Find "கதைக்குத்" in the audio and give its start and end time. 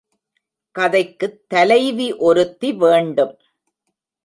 0.75-1.49